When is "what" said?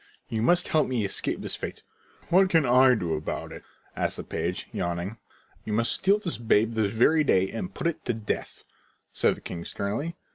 2.29-2.49